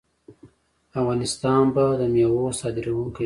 [0.99, 3.19] افغانستان به د میوو صادروونکی وي.